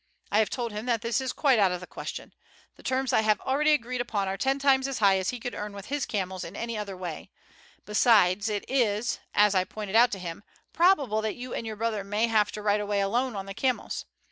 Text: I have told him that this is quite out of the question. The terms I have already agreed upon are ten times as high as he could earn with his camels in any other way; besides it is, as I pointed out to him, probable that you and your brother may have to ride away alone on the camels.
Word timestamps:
I 0.31 0.39
have 0.39 0.49
told 0.49 0.71
him 0.71 0.87
that 0.87 1.03
this 1.03 1.21
is 1.21 1.31
quite 1.31 1.59
out 1.59 1.71
of 1.71 1.79
the 1.79 1.85
question. 1.85 2.33
The 2.75 2.81
terms 2.81 3.13
I 3.13 3.21
have 3.21 3.39
already 3.41 3.71
agreed 3.71 4.01
upon 4.01 4.27
are 4.27 4.35
ten 4.35 4.57
times 4.57 4.87
as 4.87 4.97
high 4.97 5.19
as 5.19 5.29
he 5.29 5.39
could 5.39 5.53
earn 5.53 5.73
with 5.73 5.89
his 5.89 6.07
camels 6.07 6.43
in 6.43 6.55
any 6.55 6.75
other 6.75 6.97
way; 6.97 7.29
besides 7.85 8.49
it 8.49 8.65
is, 8.67 9.19
as 9.35 9.53
I 9.53 9.63
pointed 9.63 9.95
out 9.95 10.09
to 10.13 10.17
him, 10.17 10.43
probable 10.73 11.21
that 11.21 11.35
you 11.35 11.53
and 11.53 11.67
your 11.67 11.75
brother 11.75 12.03
may 12.03 12.25
have 12.25 12.51
to 12.53 12.63
ride 12.63 12.81
away 12.81 12.99
alone 12.99 13.35
on 13.35 13.45
the 13.45 13.53
camels. 13.53 14.05